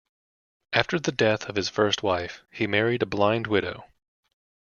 [0.73, 3.85] After the death of his first wife, he married a blind widow.